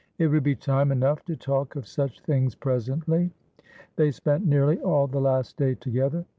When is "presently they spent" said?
2.55-4.43